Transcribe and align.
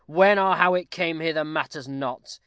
When 0.07 0.39
or 0.39 0.55
how 0.55 0.73
it 0.73 0.89
came 0.89 1.19
hither 1.19 1.43
matters 1.45 1.87
not. 1.87 2.39